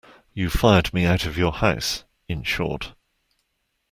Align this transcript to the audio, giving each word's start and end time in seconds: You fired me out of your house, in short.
You 0.33 0.49
fired 0.49 0.95
me 0.95 1.05
out 1.05 1.27
of 1.27 1.37
your 1.37 1.51
house, 1.51 2.05
in 2.27 2.41
short. 2.41 2.93